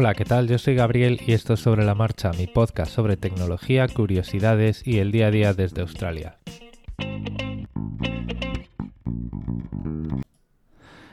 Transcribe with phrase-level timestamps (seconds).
[0.00, 0.46] Hola, ¿qué tal?
[0.46, 4.98] Yo soy Gabriel y esto es Sobre la Marcha, mi podcast sobre tecnología, curiosidades y
[4.98, 6.38] el día a día desde Australia.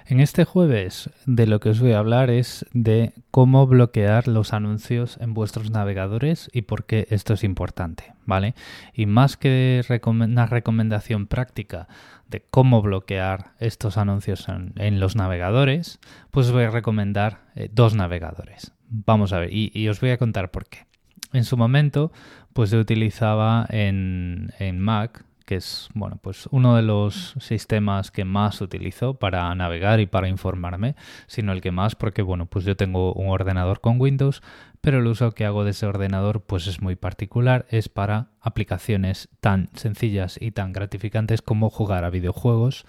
[0.08, 4.54] En este jueves de lo que os voy a hablar es de cómo bloquear los
[4.54, 8.54] anuncios en vuestros navegadores y por qué esto es importante, ¿vale?
[8.94, 11.88] Y más que una recomendación práctica
[12.30, 16.00] de cómo bloquear estos anuncios en, los navegadores,
[16.30, 18.75] pues os voy a recomendar eh, dos navegadores.
[18.90, 20.86] Vamos a ver, y, os voy a contar por qué.
[21.34, 22.12] En su momento,
[22.54, 28.26] pues yo utilizaba en, en Mac que es bueno, pues uno de los sistemas que
[28.26, 30.96] más utilizo para navegar y para informarme,
[31.28, 34.42] sino el que más porque bueno, pues yo tengo un ordenador con Windows,
[34.82, 39.30] pero el uso que hago de ese ordenador pues es muy particular, es para aplicaciones
[39.40, 42.86] tan sencillas y tan gratificantes como jugar a videojuegos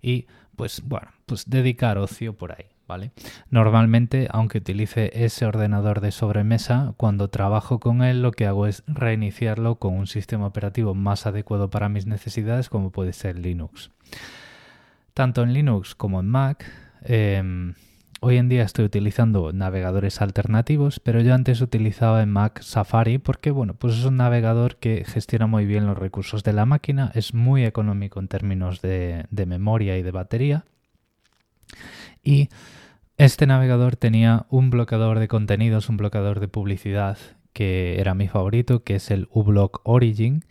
[0.00, 2.77] y pues bueno, pues dedicar ocio por ahí.
[3.50, 8.82] Normalmente, aunque utilice ese ordenador de sobremesa, cuando trabajo con él lo que hago es
[8.86, 13.90] reiniciarlo con un sistema operativo más adecuado para mis necesidades como puede ser Linux.
[15.12, 16.64] Tanto en Linux como en Mac,
[17.02, 17.74] em,
[18.20, 23.50] hoy en día estoy utilizando navegadores alternativos, pero yo antes utilizaba en Mac Safari porque
[23.50, 27.34] bueno, pues es un navegador que gestiona muy bien los recursos de la máquina, es
[27.34, 30.64] muy económico en términos de, de memoria y de batería
[32.22, 32.48] y
[33.18, 37.18] este navegador tenía un bloqueador de contenidos, un bloqueador de publicidad
[37.52, 40.44] que era mi favorito, que es el uBlock Origin,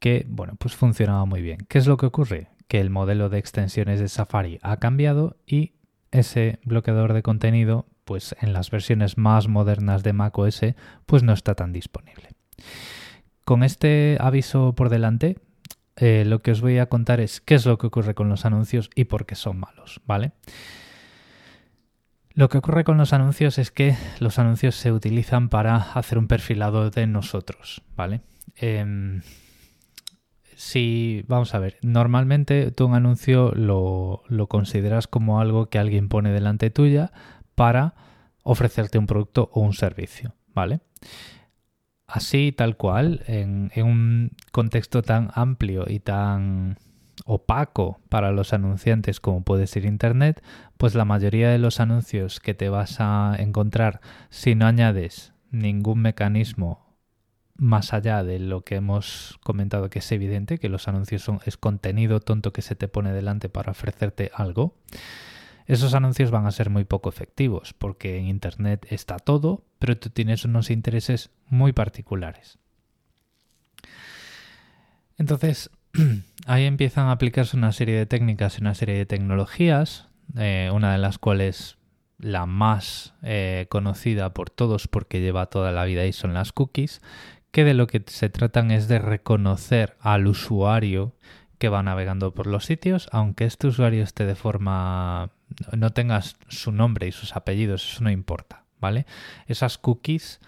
[0.00, 1.58] que bueno, pues funcionaba muy bien.
[1.68, 2.48] ¿Qué es lo que ocurre?
[2.66, 5.74] Que el modelo de extensiones de Safari ha cambiado y
[6.10, 10.62] ese bloqueador de contenido, pues en las versiones más modernas de macOS,
[11.06, 12.30] pues no está tan disponible.
[13.44, 15.38] Con este aviso por delante,
[15.94, 18.44] eh, lo que os voy a contar es qué es lo que ocurre con los
[18.44, 20.32] anuncios y por qué son malos, ¿vale?
[22.34, 26.28] Lo que ocurre con los anuncios es que los anuncios se utilizan para hacer un
[26.28, 28.20] perfilado de nosotros, ¿vale?
[28.56, 29.22] Em,
[30.54, 36.08] si, vamos a ver, normalmente tú un anuncio lo, lo, consideras como algo que alguien
[36.08, 37.12] pone delante tuya
[37.54, 37.94] para
[38.42, 40.80] ofrecerte un producto o un servicio, ¿vale?
[42.06, 46.76] Así, tal cual, en, en un contexto tan amplio y tan
[47.32, 50.42] opaco para los anunciantes como puede ser Internet,
[50.76, 56.02] pues la mayoría de los anuncios que te vas a encontrar si no añades ningún
[56.02, 56.96] mecanismo
[57.54, 61.56] más allá de lo que hemos comentado que es evidente, que los anuncios son es
[61.56, 64.74] contenido tonto que se te pone delante para ofrecerte algo,
[65.66, 70.10] esos anuncios van a ser muy poco efectivos porque en Internet está todo, pero tú
[70.10, 72.58] tienes unos intereses muy particulares.
[75.16, 75.70] Entonces,
[76.46, 80.92] ahí empiezan a aplicarse una serie de técnicas y una serie de tecnologías, eh, una
[80.92, 81.76] de las cuales
[82.18, 87.00] la más eh, conocida por todos porque lleva toda la vida ahí son las cookies,
[87.50, 91.14] que de lo que se tratan es de reconocer al usuario
[91.58, 95.30] que va navegando por los sitios, aunque este usuario esté de forma
[95.76, 99.04] no tengas su nombre y sus apellidos, eso no importa, ¿vale?
[99.46, 100.40] Esas cookies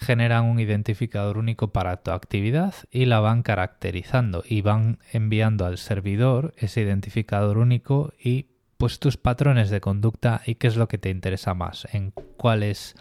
[0.00, 5.78] generan un identificador único para tu actividad y la van caracterizando y van enviando al
[5.78, 10.98] servidor ese identificador único y pues tus patrones de conducta y qué es lo que
[10.98, 12.94] te interesa más, en cuáles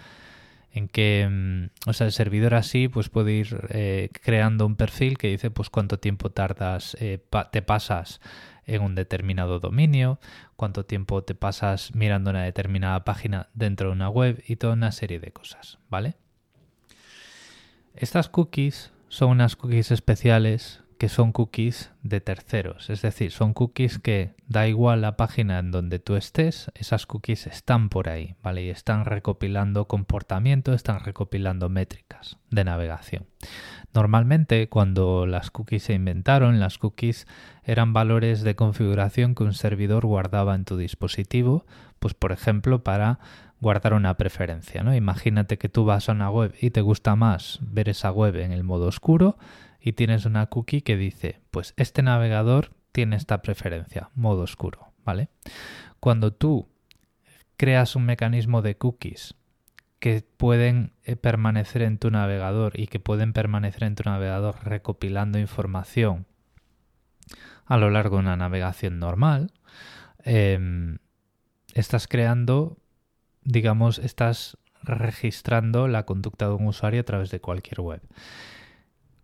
[0.72, 5.18] en que, mm, o sea, el servidor así pues puede ir eh, creando un perfil
[5.18, 7.20] que dice pues cuánto tiempo tardas, eh,
[7.52, 8.22] te pasas
[8.66, 10.20] en un determinado dominio,
[10.56, 14.92] cuánto tiempo te pasas mirando una determinada página dentro de una web y toda una
[14.92, 16.16] serie de cosas, ¿vale?
[18.00, 23.98] Estas cookies son unas cookies especiales que son cookies de terceros, es decir, son cookies
[23.98, 28.66] que da igual la página en donde tú estés, esas cookies están por ahí, ¿vale?
[28.66, 33.26] Y están recopilando comportamiento, están recopilando métricas de navegación.
[33.96, 37.26] Normalmente, cuando las cookies se inventaron, las cookies
[37.64, 41.66] eran valores de configuración que un servidor guardaba en tu dispositivo,
[41.98, 43.20] pues por ejemplo, para
[43.60, 44.84] guardar una preferencia.
[44.84, 44.96] ¿no?
[44.96, 48.52] Imagínate que tú vas a una web y te gusta más ver esa web en
[48.52, 49.38] el modo oscuro
[49.82, 55.30] y tienes una cookie que dice, pues este navegador tiene esta preferencia, modo oscuro, ¿vale?
[56.00, 56.68] Cuando tú
[57.58, 59.36] creas un mecanismo de cookies
[60.00, 65.40] que pueden eh, permanecer en tu navegador y que pueden permanecer en tu navegador recopilando
[65.40, 66.26] información
[67.66, 69.52] a lo largo de una navegación normal,
[70.24, 71.00] em,
[71.74, 72.78] estás creando
[73.48, 78.02] digamos, estás registrando la conducta de un usuario a través de cualquier web.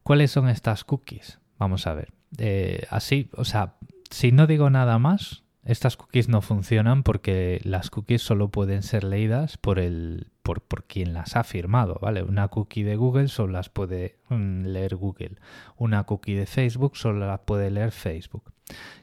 [0.02, 1.40] ¿Cuáles son estas cookies?
[1.60, 2.14] Vamos a ver.
[2.38, 3.76] Eh, así, o sea,
[4.10, 9.04] si no digo nada más, estas cookies no funcionan porque las cookies solo pueden ser
[9.04, 12.22] leídas por el por, por, quien las ha firmado, ¿vale?
[12.22, 15.38] Una cookie de Google solo las puede mm, leer Google.
[15.78, 18.52] Una cookie de Facebook solo las puede leer Facebook.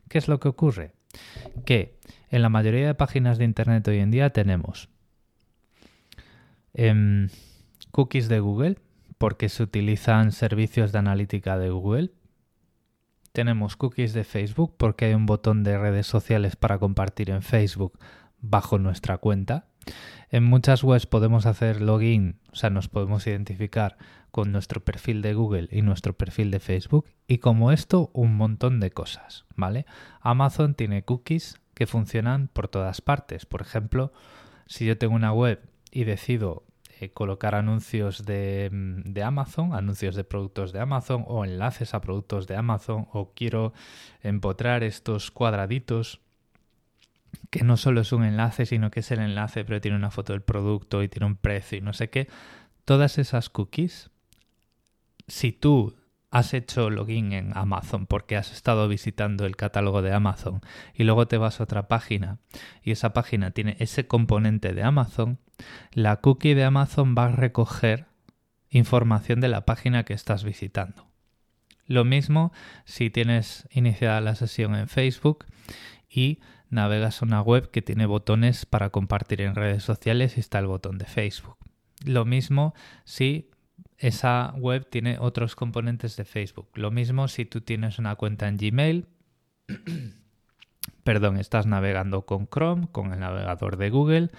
[0.08, 0.92] ¿Qué es lo que ocurre?
[1.64, 1.98] Que
[2.30, 4.90] en la mayoría de páginas de Internet hoy en día tenemos
[6.74, 7.28] em,
[7.90, 8.78] cookies de Google
[9.18, 12.10] porque se utilizan servicios de analítica de Google
[13.32, 17.98] tenemos cookies de Facebook porque hay un botón de redes sociales para compartir en Facebook
[18.40, 19.66] bajo nuestra cuenta.
[20.30, 23.96] En muchas webs podemos hacer login, o sea, nos podemos identificar
[24.30, 27.06] con nuestro perfil de Google y nuestro perfil de Facebook.
[27.26, 29.86] Y como esto, un montón de cosas, ¿vale?
[30.20, 33.46] Amazon tiene cookies que funcionan por todas partes.
[33.46, 34.12] Por ejemplo,
[34.66, 36.64] si yo tengo una web y decido
[37.00, 38.24] eh, colocar anuncios mm,
[39.12, 43.72] de, Amazon, anuncios de productos de Amazon o enlaces a productos de Amazon o quiero
[44.22, 46.20] empotrar estos cuadraditos
[47.50, 50.32] que no solo es un enlace, sino que es el enlace, pero tiene una foto
[50.32, 52.28] del producto y tiene un precio y no sé qué.
[52.84, 54.10] Todas esas cookies,
[55.26, 55.94] si tú
[56.30, 60.60] has hecho login en Amazon porque has estado visitando el catálogo de Amazon
[60.94, 62.38] y luego te vas a otra página
[62.82, 65.38] y esa página tiene ese componente de Amazon,
[65.92, 68.06] la cookie de Amazon va a recoger
[68.70, 71.08] información de la página que estás visitando.
[71.86, 72.52] Lo mismo
[72.84, 75.46] si tienes iniciada la sesión en Facebook
[76.08, 76.38] y
[76.68, 80.68] navegas a una web que tiene botones para compartir en redes sociales y está el
[80.68, 81.56] botón de Facebook.
[82.04, 82.74] Lo mismo
[83.04, 83.50] si
[84.00, 86.70] esa web tiene otros componentes de Facebook.
[86.74, 89.06] Lo mismo si tú tienes una cuenta en Gmail,
[91.04, 94.30] perdón, estás navegando con Chrome, con el navegador de Google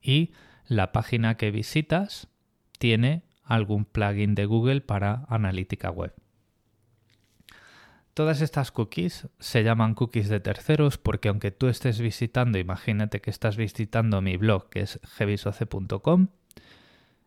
[0.00, 0.32] y
[0.66, 2.28] la página que visitas
[2.78, 6.14] tiene algún plugin de Google para analítica web.
[8.14, 13.30] Todas estas cookies se llaman cookies de terceros porque aunque tú estés visitando, imagínate que
[13.30, 16.28] estás visitando mi blog que es gevisoce.com,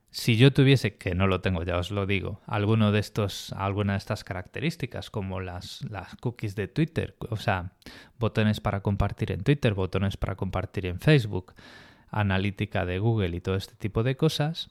[0.09, 3.93] si yo tuviese, que no lo tengo, ya os lo digo, alguno de estos, alguna
[3.93, 7.73] de estas características, como las, las cookies de Twitter, o sea,
[8.17, 11.53] botones para compartir en Twitter, botones para compartir en Facebook,
[12.09, 14.69] analítica de Google y todo este tipo de cosas,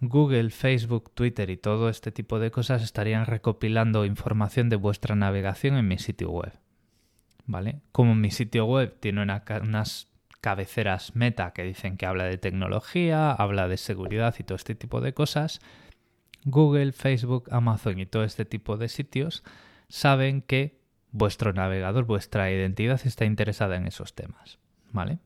[0.00, 5.76] Google, Facebook, Twitter y todo este tipo de cosas estarían recopilando información de vuestra navegación
[5.76, 6.52] en mi sitio web.
[7.44, 7.80] ¿Vale?
[7.92, 10.09] Como mi sitio web tiene unas
[10.40, 15.00] cabeceras meta que dicen que habla de tecnología, habla de seguridad y todo este tipo
[15.00, 15.60] de cosas,
[16.44, 19.44] Google, Facebook, Amazon y todo este tipo de sitios
[19.88, 20.80] saben que
[21.12, 24.58] vuestro navegador, vuestra identidad está interesada en esos temas.
[24.92, 25.18] ¿Vale?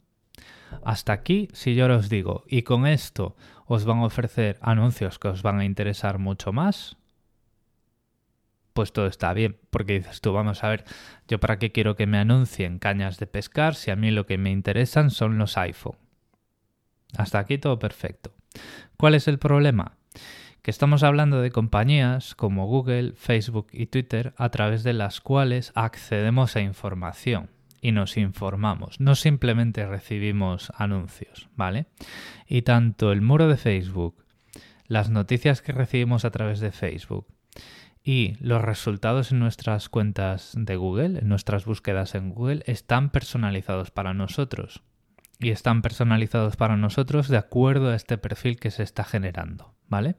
[0.84, 5.28] Hasta aquí, si yo os digo, y con esto os van a ofrecer anuncios que
[5.28, 6.96] os van a interesar mucho más,
[8.74, 10.84] pues todo está bien, porque dices tú, vamos a ver,
[11.28, 14.36] yo para qué quiero que me anuncien cañas de pescar si a mí lo que
[14.36, 15.96] me interesan son los iPhone.
[17.16, 18.34] Hasta aquí todo perfecto.
[18.96, 19.96] ¿Cuál es el problema?
[20.62, 25.70] Que estamos hablando de compañías como Google, Facebook y Twitter a través de las cuales
[25.74, 27.50] accedemos a información
[27.80, 31.86] y nos informamos, no simplemente recibimos anuncios, ¿vale?
[32.48, 34.24] Y tanto el muro de Facebook,
[34.86, 37.26] las noticias que recibimos a través de Facebook,
[38.04, 43.90] y los resultados en nuestras cuentas de Google, en nuestras búsquedas en Google, están personalizados
[43.90, 44.82] para nosotros.
[45.40, 50.16] Y están personalizados para nosotros de acuerdo a este perfil que se está generando, ¿vale?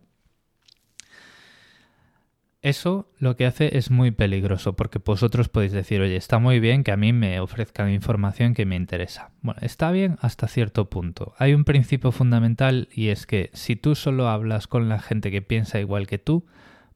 [2.62, 6.84] Eso lo que hace es muy peligroso porque vosotros podéis decir, oye, está muy bien
[6.84, 9.30] que a mí me ofrezcan información que me interesa.
[9.44, 11.36] Bueno, está bien hasta cierto punto.
[11.38, 15.44] Hay un principio fundamental y es que si tú solo hablas con la gente que
[15.44, 16.48] piensa igual que tú,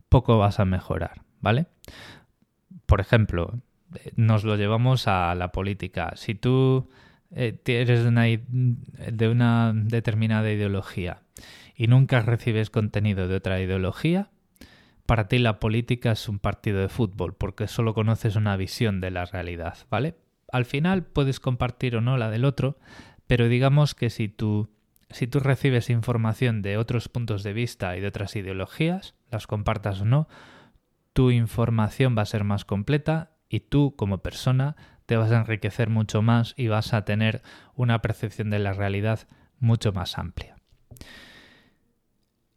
[0.10, 1.68] poco vas a mejorar, ¿vale?
[2.86, 3.60] Por ejemplo,
[4.16, 6.14] nos lo llevamos a la política.
[6.16, 6.90] Si tú
[7.32, 11.22] eh, eres de una determinada ideología
[11.76, 14.32] y nunca recibes contenido de otra ideología,
[15.06, 19.12] para ti la política es un partido de fútbol porque solo conoces una visión de
[19.12, 20.16] la realidad, ¿vale?
[20.52, 22.78] Al final puedes compartir o no la del otro,
[23.28, 24.70] pero digamos que si tú
[25.12, 30.02] si tú recibes información de otros puntos de vista y de otras ideologías, las compartas
[30.02, 30.28] o no,
[31.14, 35.90] tu información va a ser más completa y tú como persona te vas a enriquecer
[35.90, 37.42] mucho más y vas a tener
[37.76, 39.28] una percepción de la realidad
[39.60, 40.56] mucho más amplia.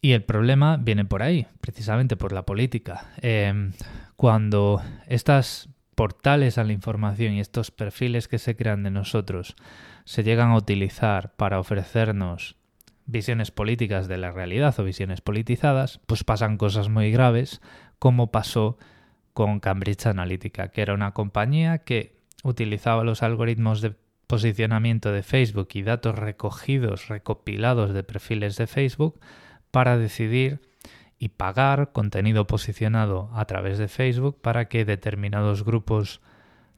[0.01, 3.13] Y el problema viene por ahí, precisamente por la política.
[3.23, 3.73] Em,
[4.17, 9.55] cuando estas portales a la información y estos perfiles que se crean de nosotros
[10.05, 12.57] se llegan a utilizar para ofrecernos
[13.13, 17.61] visiones políticas de la realidad o visiones politizadas, pues pasan cosas muy graves,
[17.99, 18.79] como pasó
[19.35, 23.95] con Cambridge Analytica, que era una compañía que utilizaba los algoritmos de
[24.27, 29.21] posicionamiento de Facebook y datos recogidos, recopilados de perfiles de Facebook
[29.71, 30.61] para decidir
[31.19, 36.21] y pagar contenido posicionado a través de Facebook para que determinados grupos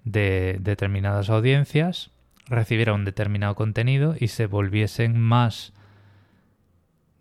[0.04, 2.10] de determinadas audiencias
[2.46, 5.72] recibieran un determinado contenido y se volviesen más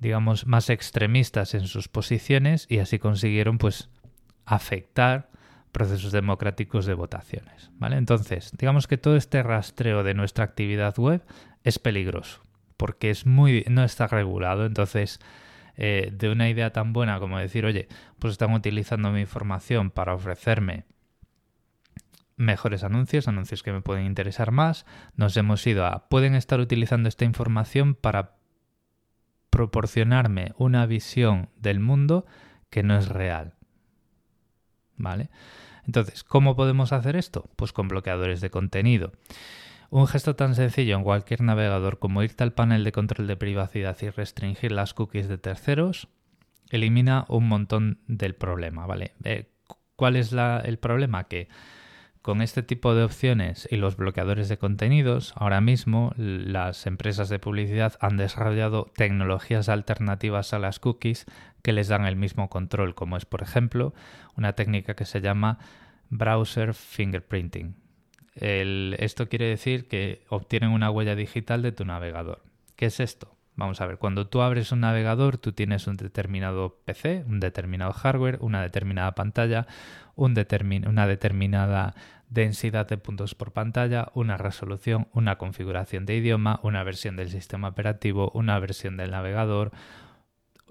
[0.04, 3.90] digamos más extremistas en sus posiciones y así consiguieron pues
[4.46, 5.32] afectar
[5.72, 7.98] procesos democráticos de votaciones, ¿vale?
[7.98, 11.24] Entonces, digamos que todo este rastreo de nuestra actividad web
[11.64, 12.44] es peligroso
[12.78, 15.20] porque es muy no está regulado, entonces
[15.78, 17.88] eh, de una idea tan buena como decir, oye,
[18.20, 20.86] pues están utilizando mi información para ofrecerme
[22.36, 27.08] mejores anuncios, anuncios que me pueden interesar más, nos hemos ido a, pueden estar utilizando
[27.10, 28.36] esta información para
[29.54, 32.26] proporcionarme una visión del mundo
[32.72, 33.54] que no es real.
[34.98, 35.30] ¿Vale?
[35.86, 37.48] Entonces, ¿cómo podemos hacer esto?
[37.56, 39.12] Pues con bloqueadores de contenido.
[39.92, 43.96] Un gesto tan sencillo en cualquier navegador como irte al panel de control de privacidad
[44.02, 46.08] y restringir las cookies de terceros
[46.72, 49.14] elimina un montón del problema, ¿vale?
[49.24, 49.52] Eh,
[49.96, 51.26] ¿Cuál es el problema?
[51.26, 51.48] Que
[52.24, 57.38] con este tipo de opciones y los bloqueadores de contenidos, ahora mismo las empresas de
[57.38, 61.28] publicidad han desarrollado tecnologías alternativas a las cookies
[61.62, 63.94] que les dan el mismo control, como es, por ejemplo,
[64.36, 65.60] una técnica que se llama
[66.10, 67.76] browser fingerprinting
[68.36, 72.44] esto quiere decir que obtienen una huella digital de tu navegador.
[72.76, 73.33] ¿Qué es esto?
[73.56, 77.94] Vamos a ver, cuando tú abres un navegador, tú tienes un determinado PC, un determinado
[77.94, 79.68] hardware, una determinada pantalla,
[80.16, 81.94] una determinada
[82.30, 87.68] densidad de puntos por pantalla, una resolución, una configuración de idioma, una versión del sistema
[87.68, 89.72] operativo, una versión del navegador,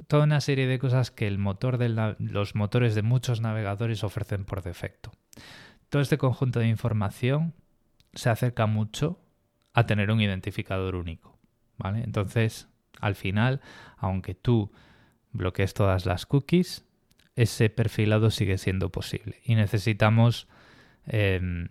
[0.08, 5.12] toda una serie de cosas que los motores de muchos navegadores ofrecen por defecto
[5.92, 7.52] todo este conjunto de información
[8.14, 9.20] se acerca mucho
[9.74, 11.38] a tener un identificador único.
[11.76, 12.02] ¿vale?
[12.02, 12.66] Entonces,
[13.02, 13.60] al final,
[13.98, 14.72] aunque tú
[15.32, 16.86] bloquees todas las cookies,
[17.36, 19.40] ese perfilado sigue siendo posible.
[19.44, 20.48] Y necesitamos
[21.06, 21.68] em,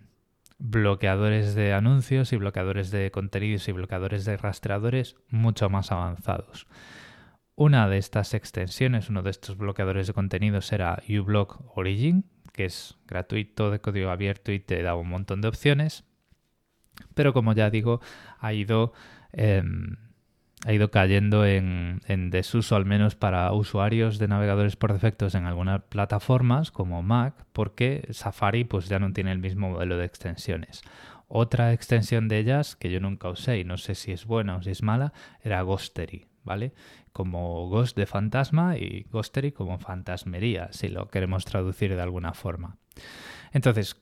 [0.58, 6.68] bloqueadores de anuncios y bloqueadores de contenidos y bloqueadores de rastreadores mucho más avanzados.
[7.54, 12.98] Una de estas extensiones, uno de estos bloqueadores de contenidos era uBlock Origin, que es
[13.06, 16.04] gratuito, de código abierto y te da un montón de opciones.
[17.14, 18.00] Pero como ya digo,
[18.38, 18.92] ha ido,
[19.32, 19.96] em,
[20.64, 22.00] ha ido cayendo en,
[22.30, 28.06] desuso, al menos para usuarios de navegadores por defectos en algunas plataformas como Mac, porque
[28.10, 30.82] Safari pues, ya no tiene el mismo modelo de extensiones.
[31.26, 34.62] Otra extensión de ellas que yo nunca usé y no sé si es buena o
[34.62, 36.72] si es mala era Ghostery, ¿vale?
[37.12, 42.78] como Ghost de fantasma y Ghostery como fantasmería, si lo queremos traducir de alguna forma.
[43.52, 43.96] Entonces,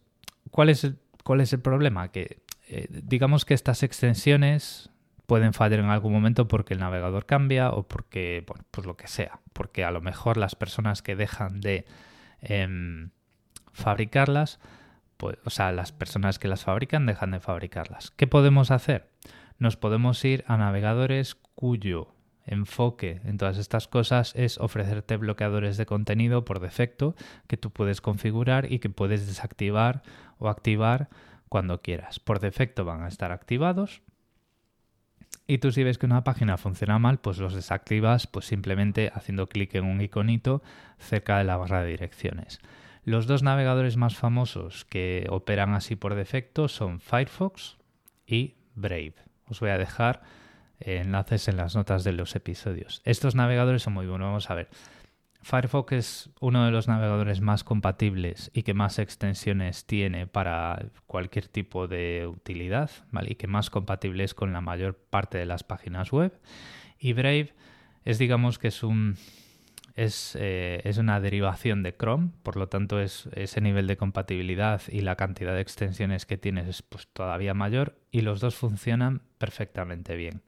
[0.51, 2.11] ¿cuál es el, problema?
[2.13, 4.91] Que eh, digamos que estas extensiones
[5.31, 9.07] pueden fallar en algún momento porque el navegador cambia o porque, bueno, pues lo que
[9.07, 11.85] sea, porque a lo mejor las personas que dejan de
[12.41, 13.11] em,
[13.73, 14.59] fabricarlas,
[15.19, 18.11] pues, o sea, las personas que las fabrican dejan de fabricarlas.
[18.11, 19.09] ¿Qué podemos hacer?
[19.61, 22.13] Nos podemos ir a navegadores cuyo
[22.45, 27.15] enfoque en todas estas cosas es ofrecerte bloqueadores de contenido por defecto
[27.47, 30.03] que tú puedes configurar y que puedes desactivar
[30.39, 31.09] o activar
[31.49, 32.19] cuando quieras.
[32.19, 34.03] Por defecto van a estar activados
[35.47, 39.49] y tú si ves que una página funciona mal, pues los desactivas pues simplemente haciendo
[39.49, 40.63] clic en un iconito
[40.99, 42.61] cerca de la barra de direcciones.
[43.05, 47.79] Los dos navegadores más famosos que operan así por defecto son Firefox
[48.27, 49.15] y Brave.
[49.49, 50.23] Os voy a dejar
[50.81, 53.03] enlaces en las notas de los episodios.
[53.05, 54.27] Estos navegadores son muy buenos.
[54.27, 54.69] Vamos a ver.
[55.43, 61.49] Firefox es uno de los navegadores más compatibles y que más extensiones tiene para cualquier
[61.49, 63.33] tipo de utilidad, ¿vale?
[63.33, 66.39] Y que más compatible es con la mayor parte de las páginas web.
[66.99, 67.55] Y Brave
[68.05, 69.17] es, digamos, que es un
[69.97, 74.83] es, eh, es, una derivación de Chrome, por lo tanto es, ese nivel de compatibilidad
[74.89, 79.23] y la cantidad de extensiones que tienes es pues, todavía mayor y los dos funcionan
[79.39, 80.43] perfectamente bien.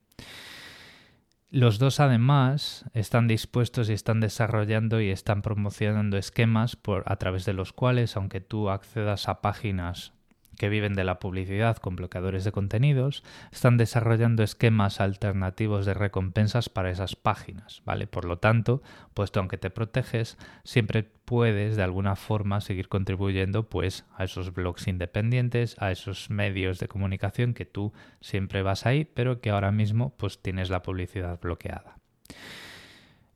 [1.55, 7.45] Los dos además están dispuestos y están desarrollando y están promocionando esquemas por, a través
[7.45, 10.15] de los cuales, aunque tú accedas a páginas
[10.63, 16.69] que viven de la publicidad con bloqueadores de contenidos, están desarrollando esquemas alternativos de recompensas
[16.69, 18.07] para esas páginas, ¿vale?
[18.07, 18.81] Por lo tanto,
[19.13, 24.87] puesto aunque te proteges, siempre puedes de alguna forma seguir contribuyendo pues a esos blogs
[24.87, 30.15] independientes, a esos medios de comunicación que tú siempre vas ahí, pero que ahora mismo
[30.17, 31.97] pues tienes la publicidad bloqueada.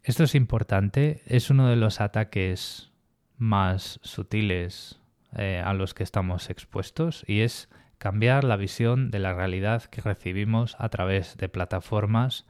[0.05, 2.93] Esto es importante, es uno de los ataques
[3.37, 5.01] más sutiles
[5.35, 7.69] eh, a los que estamos expuestos y es
[7.99, 12.47] cambiar la visión de la realidad que recibimos a través de plataformas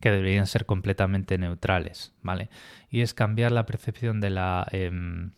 [0.00, 2.50] que deberían ser completamente neutrales, ¿vale?
[2.90, 5.32] Y es cambiar la percepción de la em,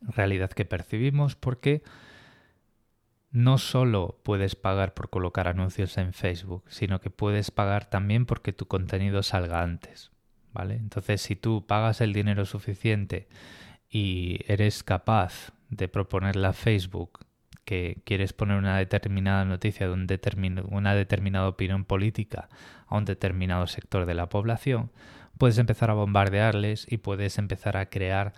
[0.00, 1.82] realidad que percibimos porque
[3.30, 8.54] no solo puedes pagar por colocar anuncios en Facebook, sino que puedes pagar también porque
[8.54, 10.10] tu contenido salga antes,
[10.54, 10.76] ¿vale?
[10.76, 13.28] Entonces, si tú pagas el dinero suficiente
[13.90, 17.26] y eres capaz de proponerle a Facebook
[17.64, 20.06] que quieres poner una determinada noticia de un
[20.70, 22.48] una determinada opinión política
[22.86, 24.92] a un determinado sector de la población,
[25.36, 28.34] puedes empezar a bombardearles y puedes empezar a crear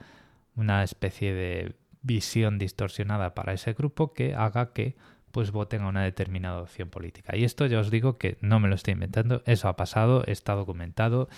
[0.57, 4.97] una especie de visión distorsionada para ese grupo que haga que
[5.31, 7.37] pues voten a una determinada opción política.
[7.37, 10.55] Y esto ya os digo que no me lo estoy inventando, eso ha pasado, está
[10.55, 11.29] documentado,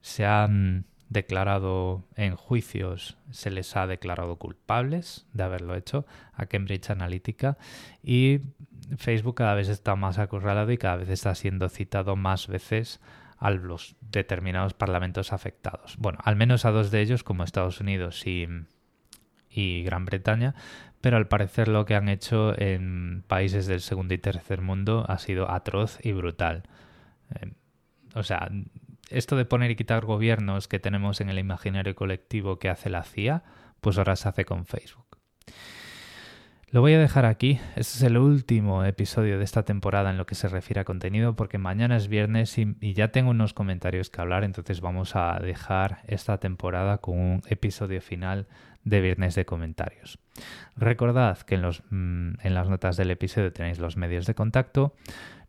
[0.00, 6.88] se han declarado en juicios, se les ha declarado culpables de haberlo hecho a Cambridge
[6.88, 7.58] Analytica
[8.02, 8.40] y
[8.96, 13.00] Facebook cada vez está más acorralado y cada vez está siendo citado más veces
[13.38, 15.96] a los determinados parlamentos afectados.
[15.98, 18.46] Bueno, al menos a dos de ellos como Estados Unidos y,
[19.50, 20.54] y Gran Bretaña,
[21.00, 25.18] pero al parecer lo que han hecho en países del segundo y tercer mundo ha
[25.18, 26.62] sido atroz y brutal.
[27.34, 27.52] Eh,
[28.14, 28.48] o sea,
[29.10, 33.02] esto de poner y quitar gobiernos que tenemos en el imaginario colectivo que hace la
[33.02, 33.42] CIA,
[33.80, 35.10] pues ahora se hace con Facebook.
[36.72, 37.58] Lo voy a dejar aquí.
[37.74, 41.34] Este es el último episodio de esta temporada en lo que se refiere a contenido
[41.34, 46.02] porque mañana es viernes y, ya tengo unos comentarios que hablar, entonces vamos a dejar
[46.06, 48.46] esta temporada con un episodio final
[48.84, 50.20] de viernes de comentarios.
[50.76, 54.94] Recordad que en, los, mm, en las notas del episodio tenéis los medios de contacto.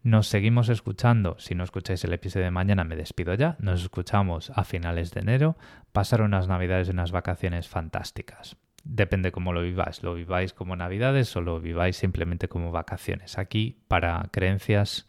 [0.04, 1.36] Nos seguimos escuchando.
[1.38, 3.56] Si no escucháis el episodio de mañana, me despido ya.
[3.60, 5.58] Nos escuchamos a finales de enero.
[5.92, 8.58] Pasar unas navidades y unas vacaciones fantásticas.
[8.84, 10.02] Depende cómo lo viváis.
[10.02, 13.38] ¿Lo viváis como navidades o lo viváis simplemente como vacaciones?
[13.38, 15.08] Aquí, para creencias,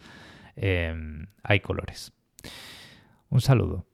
[0.57, 2.13] em, hay colores.
[3.31, 3.87] Un saludo.